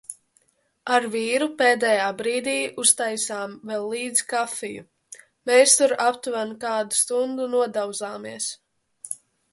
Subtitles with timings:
[0.93, 2.55] Ar vīru pēdējā brīdī
[2.85, 4.87] uztaisām vēl līdzi kafiju.
[5.51, 8.53] Mēs tur aptuveni kādu stundu nodauzāmies.